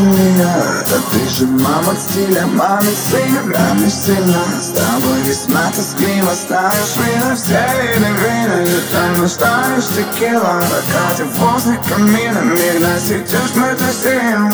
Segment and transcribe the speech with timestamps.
[0.00, 0.54] меня.
[0.90, 7.34] Да ты же мама стиля, мама сын Ранишь сильно, с тобой весьма тоскливо Ставишь вина,
[7.34, 8.62] все виды вина.
[8.64, 14.52] И там наставишь текила Пока возле камина Миг насетешь мы тусим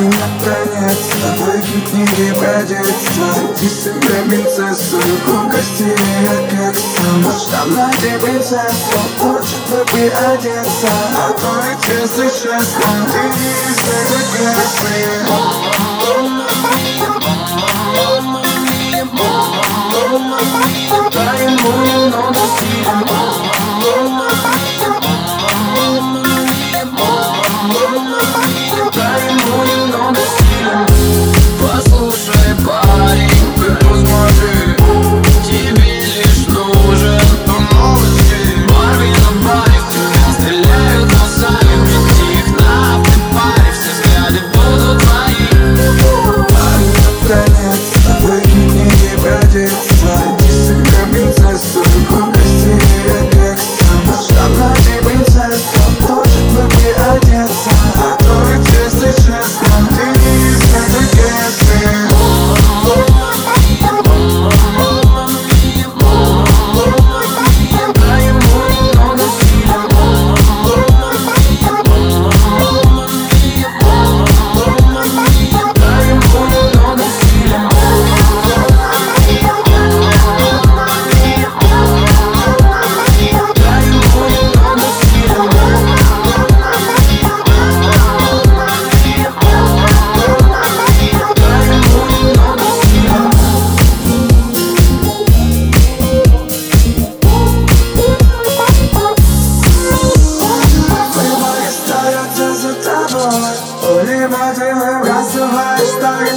[0.00, 0.98] Парень, наконец,
[1.36, 2.32] выкинь книги
[2.64, 4.96] детство Найди себе принцессу,
[5.26, 5.54] как
[6.78, 13.78] сам Штаб найди принцессу, хочет бы приодеться А то ведь если честно, ты не из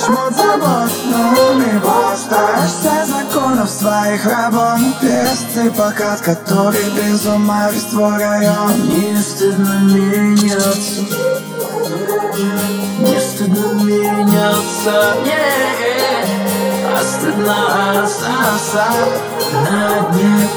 [0.06, 4.80] шмот забот Ну, либо стараешься законов своих работ.
[5.02, 8.72] Персты покат, который без ума весь твой район.
[8.90, 11.02] Не стыдно меняться.
[13.00, 15.16] Не стыдно меняться.
[16.96, 18.86] А стыдно остаться
[19.70, 20.50] на дне.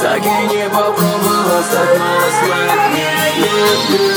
[0.00, 4.11] Так и не попробовал стать маслом Не люблю